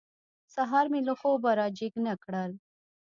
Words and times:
سهار 0.53 0.85
مې 0.91 0.99
له 1.07 1.13
خوبه 1.19 1.51
را 1.59 1.67
جېګ 1.77 1.93
نه 2.05 2.13
کړل. 2.23 2.51